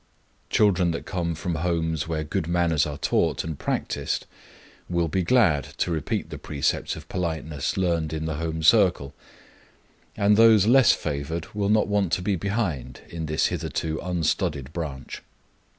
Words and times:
Children 0.49 0.89
that 0.93 1.05
come 1.05 1.35
from 1.35 1.53
homes 1.53 2.07
where 2.07 2.23
good 2.23 2.47
manners 2.47 2.87
are 2.87 2.97
taught 2.97 3.43
and 3.43 3.59
practised, 3.59 4.25
will 4.89 5.07
be 5.07 5.21
glad 5.21 5.63
to 5.77 5.91
repeat 5.91 6.31
the 6.31 6.39
precepts 6.39 6.95
of 6.95 7.07
politeness 7.07 7.77
learned 7.77 8.11
in 8.11 8.25
the 8.25 8.37
home 8.37 8.63
circle; 8.63 9.13
and 10.17 10.37
those 10.37 10.65
less 10.65 10.91
favored 10.93 11.53
will 11.53 11.69
not 11.69 11.87
want 11.87 12.11
to 12.13 12.23
be 12.23 12.35
behind 12.35 13.01
in 13.09 13.27
this 13.27 13.49
hitherto 13.53 13.99
unstudied 14.01 14.73
branch. 14.73 15.21